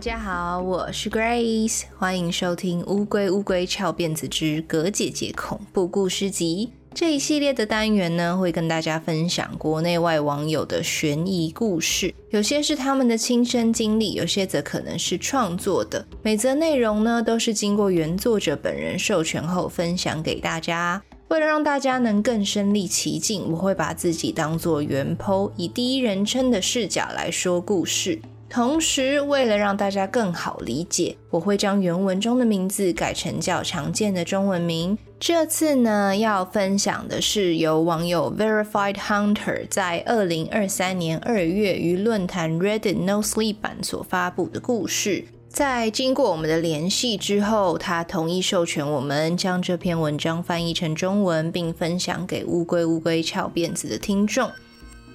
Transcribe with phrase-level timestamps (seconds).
[0.00, 16.06] 大家好，我是 Grace，欢迎收听《乌龟乌龟翘辫子之葛姐姐恐怖故事集》这一系列的单元呢，会跟大家分享国内外网友的悬疑故事，有些是他们的亲身经历，有些则可能是创作的。
[16.22, 21.02] 每则内容呢，都是经过原作者本人授权后分享给大家。
[21.28, 28.18] 为了让大家能更身历其境，我会把自己当作原 PO，以第一人称的视角来说故事。
[28.50, 34.98] 同时，为了让大家更好理解，我会将原文中的名字改成较常见的中文名。
[35.20, 45.26] 这次呢，要分享的是由网友 Verified Hunter 在二零二三年二月于论坛 Reddit No Sleep 版所发布的故事。
[45.48, 54.50] 在经过我们的联系之后，他同意授权我们将这篇文章翻译成中文，并分享给乌龟乌龟翘辫子的听众。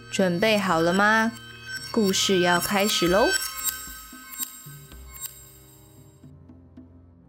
[0.10, 1.34] 准备好了吗？
[1.96, 3.26] 故事要开始喽！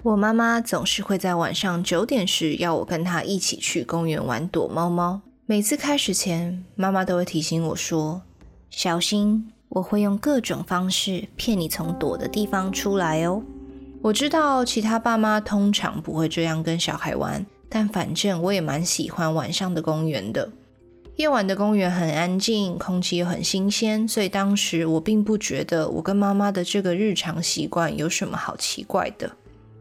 [0.03, 5.20] 我妈妈总是会在晚上九点时要我跟她一起去公园玩躲猫猫。
[5.47, 8.23] 每次开始前，妈妈都会提醒我说
[8.69, 13.41] ：“小心，我会用各种方式骗你从躲的地方出来哦。”
[14.03, 20.51] 我知道其他爸妈通常不会这样跟小孩玩，但反正我也蛮喜欢晚上的公园的。
[21.17, 29.31] 夜晚的公园很安静，空气又很新鲜，所以当时我并不觉得我跟妈妈的这个日常习惯有什么好奇怪的。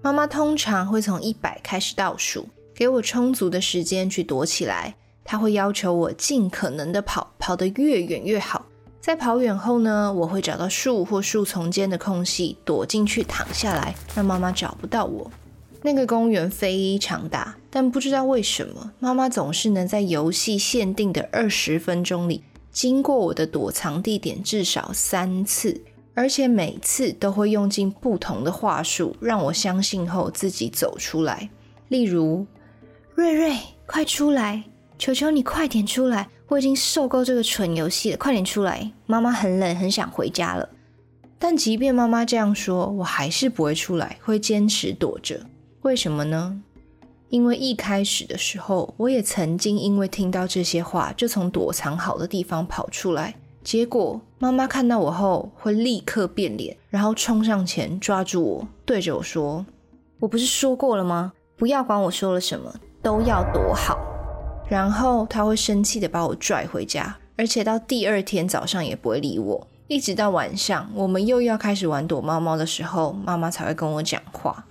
[0.01, 4.95] 妈妈通常会从一百开始倒数，给我充足的时间去躲起来。
[5.25, 8.65] 她会要求我尽可能的跑，跑得越远越好。
[9.01, 15.29] 在跑远后呢，我会找到树或树丛间的空隙躲进去躺下来，让妈妈找不到我。
[15.85, 25.83] 那个公园非常大，但不知道为什么，妈妈总是能在游戏限定的二十分钟里经过我的躲藏地点至少三次，
[26.15, 31.51] 而且每次都会用尽不同的话术让我相信后自己走出来。
[31.89, 32.47] 例如，
[33.13, 33.55] 瑞瑞，
[33.85, 34.63] 快出来！
[34.97, 36.29] 求求你快点出来！
[36.47, 38.91] 我已经受够这个蠢游戏了，快点出来！
[39.05, 40.67] 妈妈很冷，很想回家了。
[41.37, 45.39] 但即便妈妈这样说，我还是不会出来，会坚持躲着。
[45.85, 46.59] 为什么呢？
[47.29, 53.35] 因为一开始的时候，我也曾经因为听到这些话，就从躲藏好的地方跑出来。
[53.63, 59.63] 结果妈妈看到我后，会立刻变脸，然后冲上前抓住我，对着我说
[60.21, 61.33] ：“我不是说过了吗？
[61.55, 62.73] 不要管我说了什么，
[63.03, 63.95] 都要躲好。”
[64.67, 74.65] 然后她会生气地把我拽回家，而且到第二天早上也不会理我，一直到晚上我们又要开始玩躲猫猫的时候，妈妈才会跟我讲话。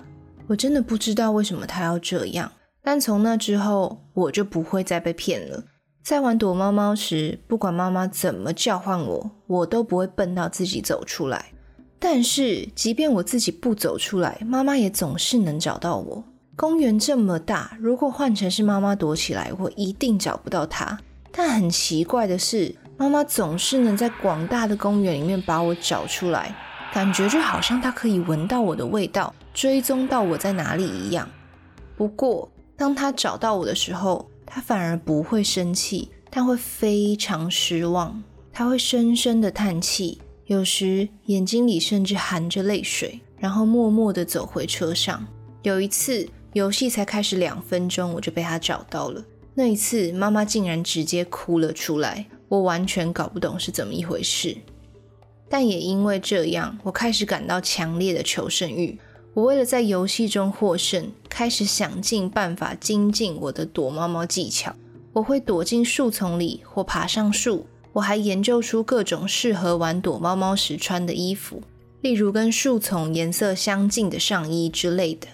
[0.47, 5.65] 我真的不知道为什么他要这样，但从那之后我就不会再被骗了。
[6.03, 11.47] 在玩躲猫猫时，不管妈妈怎么叫唤我，我都不会笨到自己走出来。
[11.99, 16.23] 但是，即便我自己不走出来，妈妈也总是能找到我。
[16.55, 20.99] 公园这么大，如果换成是妈妈躲起来，我一定找不到她。
[21.33, 26.55] 但很奇怪的是，妈妈总是能在广大的公园里面把我找出来。
[26.93, 31.31] 感觉就好像她可以闻到我的味道，追踪到我在哪里一样。
[31.97, 38.21] 不过，当他找到我的时候，他反而不会生气，但会非常失望。
[38.53, 45.25] 他会深深的叹气，有时眼睛里甚至含着泪水，然后默默的走回车上。
[45.63, 49.25] 有一次，游戏才开始两分钟，我就被他找到了。
[49.55, 54.57] 那一次，妈妈竟然直接哭了出来，我完全搞不懂是怎么一回事。
[55.49, 58.99] 但也因为这样，我开始感到强烈的求胜欲。
[59.35, 64.73] 我为了在游戏中获胜，开始想尽办法精进我的躲猫猫技巧。
[65.13, 67.67] 我会躲进树丛里或爬上树。
[67.93, 71.63] 我还研究出各种适合玩躲猫猫时穿的衣服，
[72.01, 75.27] 例如跟树丛颜色相近的上衣之类的。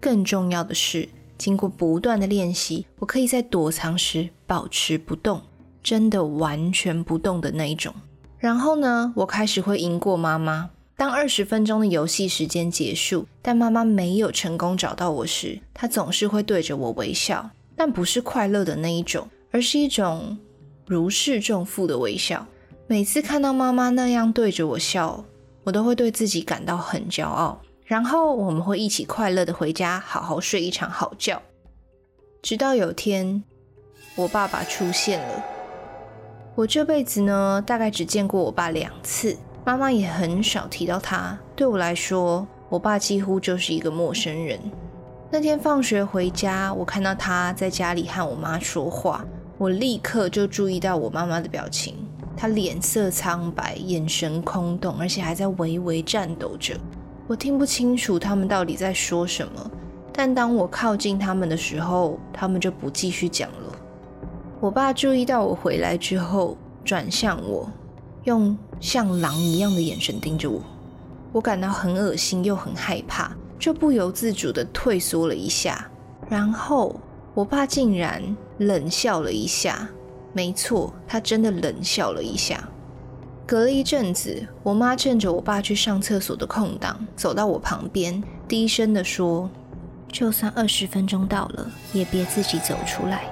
[0.00, 5.42] 更重要的是，经过不断的练习，我可以在躲藏时保持不动，
[5.82, 7.92] 真的完全不动的那一种。
[8.38, 10.70] 然后呢，我开始会赢过妈妈。
[11.02, 20.38] 当二十分钟的游戏时间结束，但妈妈没有成功找到我时，她总是会对着我微笑，但不是快乐的那一种，而是一种
[20.86, 22.46] 如释重负的微笑。
[22.86, 25.24] 每次看到妈妈那样对着我笑，
[25.64, 27.60] 我都会对自己感到很骄傲。
[27.84, 31.42] 然后我们会一起快乐的回家，好好睡一场好觉。
[32.42, 33.42] 直到有天，
[34.14, 35.44] 我爸爸出现了。
[36.54, 41.38] 我这辈子呢，大概只见过我爸两次，妈妈也很少提到他。
[41.54, 44.58] 对我来说，我爸几乎就是一个陌生人。
[45.30, 49.24] 那天放学回家，我看到他在家里和我妈说话，
[49.56, 51.94] 我立刻就注意到我妈妈的表情。
[52.36, 56.74] 他脸色苍白，眼神空洞，而且还在微微颤抖着。
[57.28, 59.70] 我听不清楚他们到底在说什么，
[60.12, 63.72] 但当我靠近他们的时候，他们就不继续讲了。
[64.60, 67.70] 我爸注意到我回来之后，转向我，
[68.24, 70.60] 用像狼一样的眼神盯着我。
[71.32, 75.88] 我感到很恶心又很害怕，就不由自主地退缩了一下。
[76.28, 77.00] 然后
[77.34, 78.22] 我爸竟然
[78.58, 79.88] 冷笑了一下，
[80.32, 82.68] 没错，他真的冷笑了一下。
[83.44, 89.50] 隔了一阵子，我妈趁着我爸去上厕所的空档，走到我旁边，低声地说
[90.10, 93.24] ：“就算二十分钟到了，也别自己走出来。”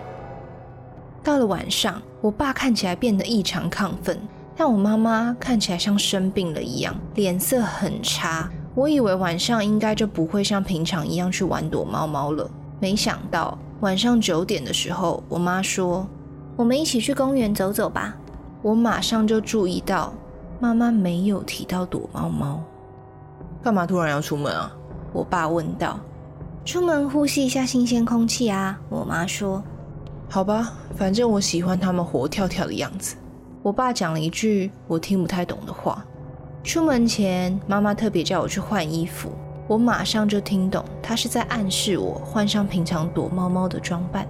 [1.23, 4.21] 到了晚上，我爸看起来变得异常亢奋，
[4.61, 8.47] 但我妈妈看起来像生病了一样，脸色很差。
[8.75, 12.47] 我以为晚上应该就不会像平常一样去玩躲猫猫了，
[12.79, 16.07] 没想到晚上九点的时候，我妈说
[16.57, 18.15] ：“我们一起去公园走走吧。”
[18.61, 20.13] 我马上就注意到，
[20.61, 22.63] 妈妈没有提到躲猫猫。
[23.63, 24.71] 干嘛突然要出门啊？
[25.15, 25.99] 我爸问道。
[26.67, 29.65] 出门呼吸一下新鲜空气啊，我妈说。
[30.29, 33.17] 好吧，反正我喜欢他们活跳跳的样子。
[33.63, 36.03] 我爸讲了一句我听不太懂的话。
[36.65, 39.31] 出门前，妈妈特别叫我去换衣服，
[39.69, 44.27] 我马上就听懂，她是在暗示我换上平常躲猫猫的装扮。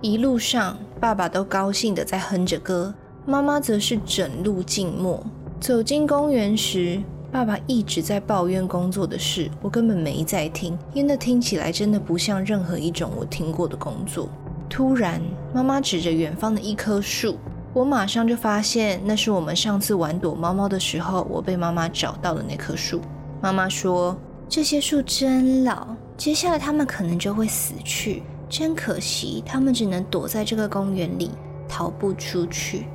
[0.00, 2.92] 一路上，爸爸都高兴地在哼着歌。
[3.24, 5.24] 妈妈则是整路静默。
[5.60, 14.28] 走进公园时，爸爸一直在抱怨工作的事，我根本没在听，因为那听起来真的不像任何一种我听过的工作。
[14.68, 15.20] 突然，
[15.52, 17.36] 妈妈指着远方的一棵树，
[17.76, 23.02] 我马上就发现那是我们上次玩躲猫猫的时候，我被妈妈找到的那棵树。
[23.42, 24.16] 妈妈说
[24.48, 31.30] ：“这些树真老，接下来它们可能就会死去，真可惜，它们只能躲在这个公园里，
[31.68, 32.86] 逃不出去。”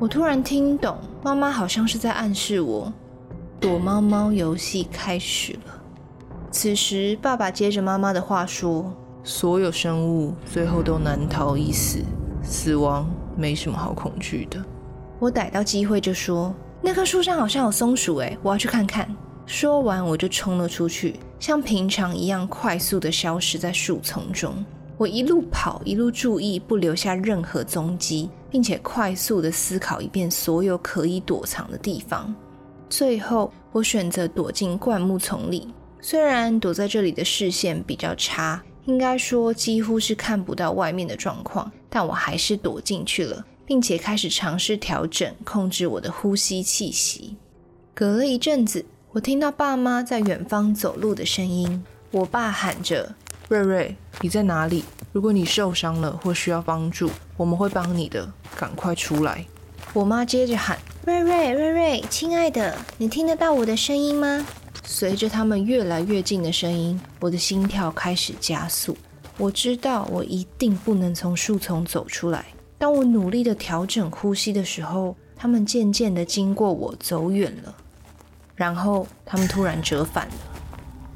[0.00, 2.92] 我突然听懂，妈妈好像是在暗示我，
[3.60, 5.80] 躲猫猫游戏开始了。
[6.50, 8.92] 此时，爸爸接着妈妈的话说
[9.22, 12.00] ：“所有生物最后都难逃一死，
[12.42, 13.08] 死亡
[13.40, 14.62] 没什么好恐惧的。”
[15.18, 19.08] 我逮到机会就说：“那棵树上好像有松鼠，诶，我要去看看。”
[19.46, 24.64] 说完，我就冲了出去，像平常一样快速地消失在树丛中。
[24.96, 32.32] 我一路跑，一路注意，不留下任何踪迹，并且快速地思考一遍所有可以躲藏的地方。
[32.88, 35.68] 最后，我选择躲进灌木丛里。
[36.00, 47.36] 虽然躲在这里的视线比较差，应该说几乎是看不到外面的状况，但我还是躲进去了，并且开始尝试调整、控制我的呼吸气息。
[47.92, 53.14] 隔了一阵子，我听到爸妈在远方走路的声音，我爸喊着。
[53.48, 54.84] 瑞瑞，你在哪里？
[55.12, 58.32] 如果你受伤了或需要帮助，我们会帮你的。
[58.56, 59.44] 赶快出来！
[59.92, 64.46] 我妈接着喊：“瑞瑞，瑞瑞，亲爱的，你听得到我的声音吗？”
[64.84, 68.96] 随着他们越来越近的声音，我的心跳开始加速。
[69.40, 72.44] 我知道我一定不能从树丛走出来。
[72.76, 77.74] 当我努力地调整呼吸的时候，他们渐渐地经过我走远了。
[78.54, 80.32] 然后他们突然折返了。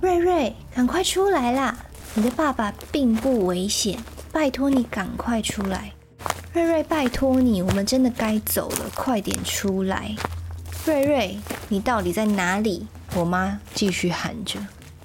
[0.01, 1.77] 瑞瑞，赶快出来啦！
[2.15, 3.99] 你的爸爸并不危险，
[4.33, 5.93] 拜托你赶快出来，
[6.55, 10.17] 瑞瑞，拜托你，我们真的该走了，快点出来，
[10.87, 12.87] 瑞瑞，你到底在哪里？
[13.15, 14.59] 我妈继续喊着，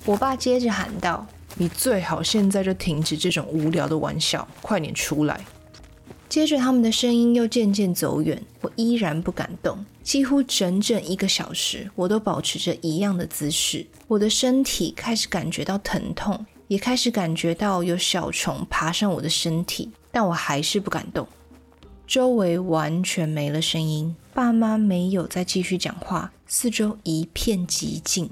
[0.06, 1.26] 我爸接着喊道
[1.56, 5.46] ：“你最好现在就停止这种无聊的玩笑，快点出来。”
[6.30, 16.46] 接着他们的声音又渐渐走远，我依然不敢动，几乎整整一个小时，我都保持着一样的姿势，我的身体开始感觉到疼痛。
[16.68, 21.28] 也开始感觉到有小虫爬上我的身体，但我还是不敢动。
[22.06, 28.30] 周围完全没了声音，爸妈没有再继续讲话，四周一片寂静。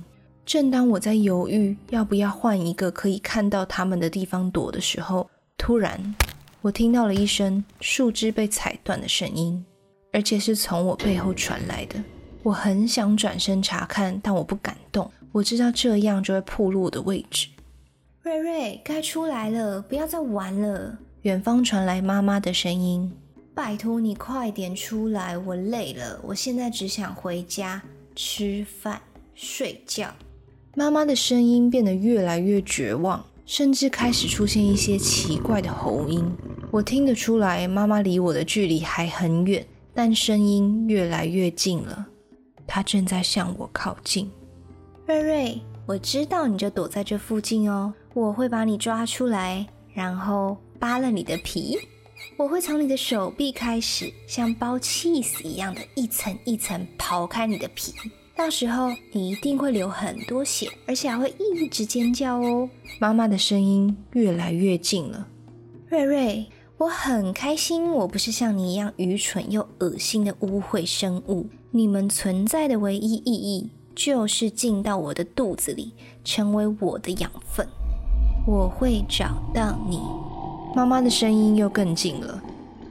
[0.47, 6.15] 正当我在犹豫要不要换一个可以看到他们的地方躲的时候，突然
[6.61, 9.65] 我听到了一声树枝被踩断的声音，
[10.13, 12.01] 而且是从我背后传来的。
[12.43, 17.49] 我很想转身查看，但我不敢动，我知道这样就会暴露我的位置。
[18.21, 20.97] 瑞瑞，该出来了，不要再玩了。
[21.23, 23.11] 远方传来妈妈的声音
[23.53, 27.81] ：“拜托你快点出来，我累了，我现在只想回家
[28.15, 29.01] 吃饭
[29.35, 30.09] 睡觉。”
[30.75, 36.23] 妈妈的声音变得越来越绝望，甚至开始出现一些奇怪的喉音。
[36.69, 42.05] 我听得出来，妈妈离我的距离还很远，但声音越来越近了。
[42.67, 44.29] 她正在向我靠近。
[45.05, 47.93] 瑞瑞，我知道你就躲在这附近哦。
[48.13, 51.77] 我会把你抓出来，然后扒了你的皮。
[52.35, 57.93] 我会从你的手臂开始，像包起司一样的一层一层刨开你的皮。
[58.37, 62.69] 到时候你一定会流很多血，而且还会一直尖叫哦。
[62.99, 65.27] 妈妈的声音越来越近了。
[65.87, 66.45] 瑞瑞，
[66.77, 71.47] 我很开心，我不是像你一样愚蠢又恶心的污秽生物。
[71.71, 77.67] 你们存在的唯一意义就是进到我的肚子里，成为我的养分。
[78.45, 79.99] 我会找到你。
[80.75, 82.41] 妈妈的声音又更近了。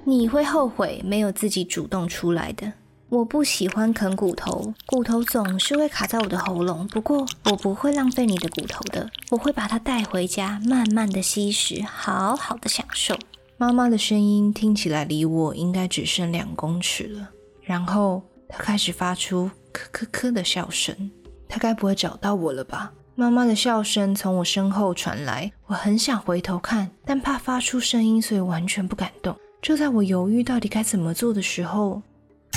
[0.04, 2.72] 你会后悔没有自己主动出来的。
[3.08, 6.84] 我不喜欢啃骨头，骨头总是会卡在我的喉咙。
[6.88, 13.16] 不过我不会浪费你的骨头的，我会把它带回家，慢慢的吸食，好好的享受。
[13.58, 17.30] 妈妈的声音听起来离我应该只剩两公尺了。
[17.62, 21.10] 然后她开始发出咳咳咳的笑声。
[21.48, 22.92] 她该不会找到我了吧？
[23.14, 29.36] 妈妈的笑声从我身后传来，我很想回头看，但怕发出声音，所以完全不敢动。
[29.62, 32.02] 就在我犹豫到底该怎么做的时候，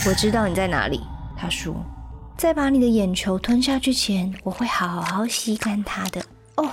[0.07, 1.01] 我知道你在哪里，
[1.37, 1.75] 他说，
[2.37, 6.23] 在把你的眼球吞下去前，我会好好吸干它的。
[6.55, 6.71] 哦，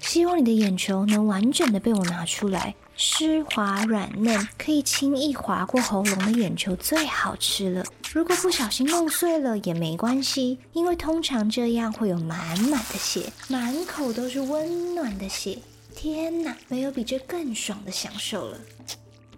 [0.00, 7.84] 希望你的眼球能完整的被我拿出来，湿滑软嫩，可以轻易划过喉咙的眼球最好吃了。
[8.12, 15.56] 如果不小心弄碎了也没关系，因为通常这样会有满满的血，满口都是温暖的血。
[15.94, 18.58] 天哪，没有比这更爽的享受了。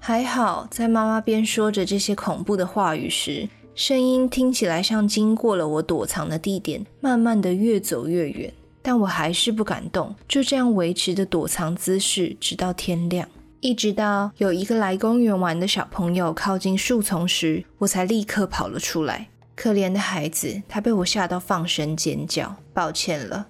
[0.09, 8.55] 还好，在妈妈边说着这些恐怖的话语时，声音听起来像经过了我躲藏的地点，慢慢的越走越远。
[8.83, 13.29] 但我还是不敢动，就这样维持着躲藏姿势，直到天亮。
[13.59, 19.27] 一直到有一个来公园玩的小朋友靠近树丛时，我才立刻跑了出来。
[19.57, 23.49] 可怜的孩子，他被我吓到放声尖叫，抱歉了。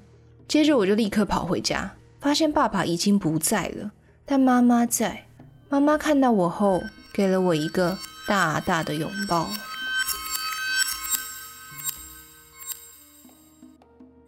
[0.49, 3.91] 接着我就立刻跑回家，发现爸爸已经不在了，
[4.25, 5.26] 但妈妈在。
[5.69, 6.81] 妈妈看到我后，
[7.13, 9.49] 给了我一个大大的拥抱。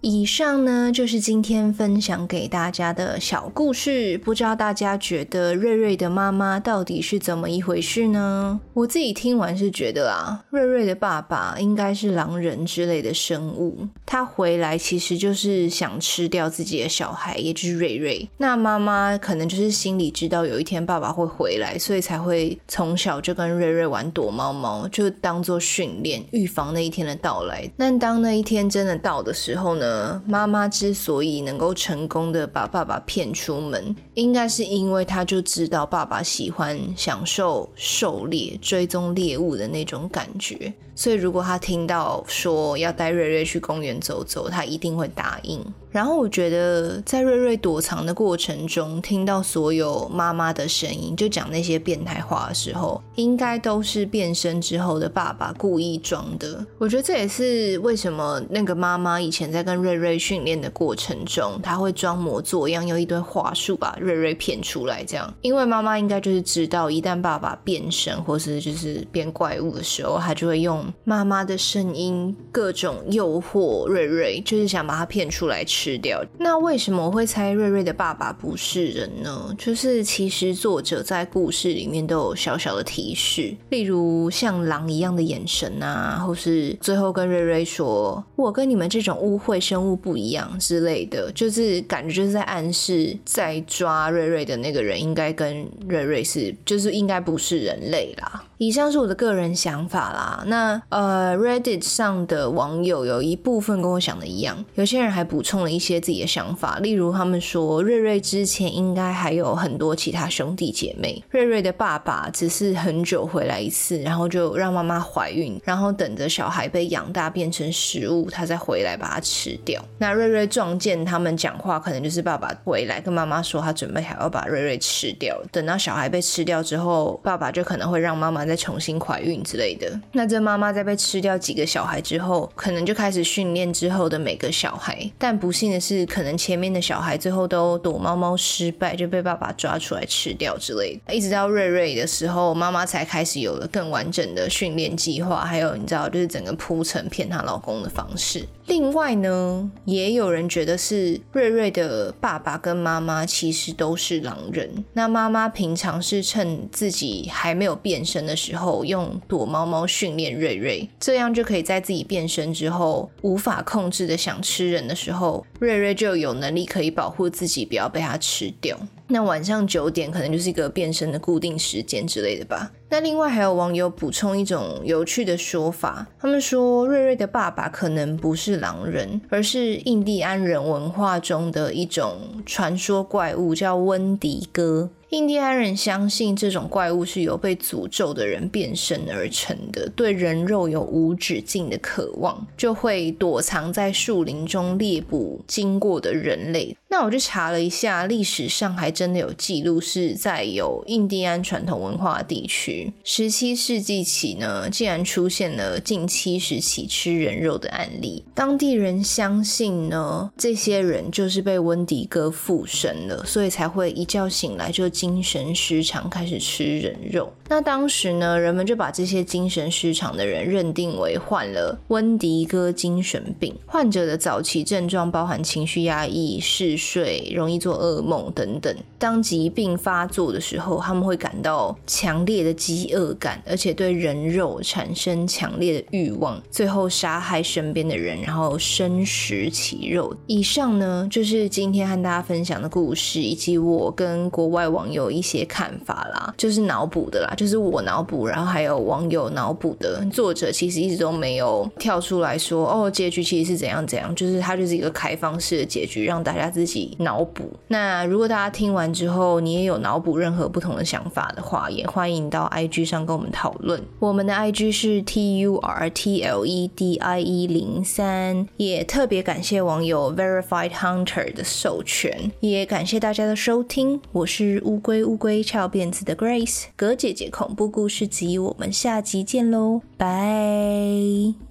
[0.01, 4.17] 以上呢，就是今天分享给大家的小故事。
[4.19, 8.61] 不知道大家觉得瑞瑞的妈妈到底是怎么一回事呢？
[8.75, 13.89] 我自己听完是觉得啊，瑞瑞的爸爸应该是狼人之类的生物。
[14.07, 18.29] 他回来其实就是想吃掉自己的小孩，也就是瑞瑞。
[18.37, 27.69] 那妈妈可能就是心里知道有一天爸爸会回来，所以才会从小就跟瑞瑞玩躲猫猫，就当做训练，预防那一天的到来。
[27.77, 29.88] 但当那一天真的到的时候呢？
[30.27, 40.73] 妈妈之所以能够成功的把爸爸骗出门，应该是因为她就知道爸爸喜欢享受狩猎、追踪猎物的那种感觉。
[40.99, 45.65] 所以，如果他听到说要带瑞瑞去公园走走，他一定会答应。
[45.93, 56.67] 然后，我觉得在瑞瑞躲藏的过程中，听到所有妈妈的声音，就讲那些变态话的时候，应该都是变身之后的爸爸故意装的。
[56.79, 65.05] 我觉得这也是为什么那个妈妈以前在跟瑞瑞训练的过程中，他会装模作样，用一堆话术把瑞瑞骗出来。
[65.05, 70.85] 这样，因为妈妈应该就是知道，一旦爸爸变身或是就是变怪物的时候，他就会用。
[71.05, 76.23] 妈妈的声音，各种诱惑瑞瑞，就是想把他骗出来吃掉。
[76.39, 79.55] 那为什么我会猜瑞瑞的爸爸不是人呢？
[79.57, 98.45] 就是其实作者在故事里面都有小小的提示，例如像狼一样的眼神啊，或是最后跟瑞瑞说“我跟你们这种污秽生物不一样”之类的，就是感觉就是在暗示，在抓瑞瑞的那个人应该跟瑞瑞是，就是应该不是人类啦。
[98.57, 100.43] 以上是我的个人想法啦。
[100.47, 119.81] 那呃，Reddit 上的网友有一部分跟我想的一样，有些人还补充了一些自己的想法，例如他们说瑞瑞之前应该还有很多其他兄弟姐妹，瑞瑞的爸爸只是很久回来一次，然后就让妈妈怀孕，然后等着小孩被养大变成食物，他再回来把它吃掉。
[119.99, 128.39] 那瑞瑞撞见他们讲话，可能就是爸爸回来跟妈妈说他准备还要把瑞瑞吃掉，等到小孩被吃掉之后，爸爸就可能会让妈妈。
[128.49, 135.11] 再重新怀孕之类的，那这妈妈在被吃掉几个小孩之后，可能就开始训练之后的每个小孩。
[135.19, 141.15] 但不幸的是，可能前面的小孩最后都躲猫猫失败，就被爸爸抓出来吃掉之类的。
[141.15, 148.47] 一直到瑞瑞的时候，妈妈才开始有了更完整的训练计划，还有你知道，就是整个铺陈骗她老公的方式。
[148.67, 154.85] 另外呢，也有人觉得是瑞瑞的爸爸跟妈妈其实都是狼人。
[154.93, 168.79] 那妈妈平常是趁自己还没有变身的时候，用躲猫猫训练瑞，瑞这样就可以在自己变身之后无法控制的想吃人的时候，瑞瑞就有能力可以保护自己，不要被他吃掉。
[169.11, 172.71] 那晚上九点可能就是一个变身的固定时间之类的吧。
[172.91, 184.91] 那另外还有网友补充一种有趣的说法，他们说瑞瑞的爸爸可能不是狼人，而是印第安人文化中的一种传说怪物，叫温迪哥。
[185.11, 196.77] 印第安人相信这种怪物是由被诅咒的人变身而成的，对人肉有无止境的渴望，就会躲藏在树林中猎捕经过的人类。
[196.91, 208.25] 那我就查了一下，历史上还真的有记录，是在有印第安传统文化地区，十七世纪起呢，竟然出现了近七十起吃人肉的案例。
[208.35, 214.89] 当地人相信呢，这些人就是被温迪哥附身了，所以才会一觉醒来就。
[214.89, 217.31] 精神失常，开始吃人肉。
[217.47, 223.55] 那当时呢，人们就把这些精神失常的人认定为患了温迪哥精神病。
[223.67, 228.75] 患者的早期症状包含情绪压抑、嗜睡、容易做噩梦等等。
[228.99, 240.13] 当疾病发作的时候，他们会感到强烈的饥饿感，而且对人肉产生强烈的欲望，最后杀害身边的人，然后生食其肉。
[240.27, 244.89] 以上呢，就是今天和大家分享的故事，以及我跟国外网。
[244.89, 250.03] 友一些看法啦，就是脑补的啦，就是我脑补，然后还有网友脑补的。
[250.11, 257.53] 作者其实一直都没有跳出来说，哦，结局其实是怎样怎样，就是它就是一个开放式的结局，让大家自己脑补。
[257.67, 263.83] 那如果大家听完之后，你也有脑补任何不同的想法的话，也欢迎到 IG 上跟我们讨论。
[263.99, 276.15] 我们的 IG 是 T U R T L E D I E 零三，也特别感谢网友 Verified Hunter 的授权，也感谢大家的收听，我是乌龟乌龟翘辫子的
[276.15, 281.48] Grace，葛姐姐恐怖故事集，我们下集见喽，拜。